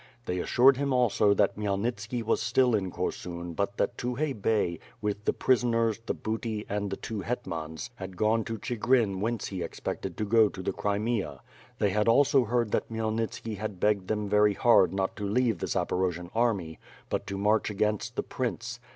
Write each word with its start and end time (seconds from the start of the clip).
They 0.25 0.39
assured 0.39 0.77
him 0.77 0.91
also 0.91 1.35
that 1.35 1.55
Khmyelnitski 1.55 2.23
was 2.23 2.41
still 2.41 2.73
in 2.73 2.89
Korsun 2.91 3.55
but 3.55 3.77
that 3.77 3.99
Tukhay 3.99 4.33
Bey, 4.33 4.79
with 4.99 5.25
the 5.25 5.31
prisoners, 5.31 5.99
the 6.07 6.15
booty, 6.15 6.65
and 6.67 6.89
the 6.89 6.97
two 6.97 7.21
hetmans, 7.21 7.91
had 7.97 8.17
gone 8.17 8.43
to 8.45 8.57
Chigrin 8.57 9.19
whence 9.19 9.49
he 9.49 9.61
expected 9.61 10.17
to 10.17 10.25
go 10.25 10.49
to 10.49 10.63
the 10.63 10.73
Crimea. 10.73 11.41
They 11.77 11.91
had 11.91 12.07
also 12.07 12.45
heard 12.45 12.71
that 12.71 12.89
Khmyelnitski 12.89 13.57
had 13.59 13.79
begged 13.79 14.07
them 14.07 14.27
very 14.27 14.55
hard 14.55 14.91
not 14.91 15.15
to 15.17 15.29
leave 15.29 15.59
the 15.59 15.67
Zaporojian 15.67 16.31
army, 16.33 16.79
but 17.11 17.27
to 17.27 17.37
march 17.37 17.69
against 17.69 18.15
the 18.15 18.23
prince. 18.23 18.79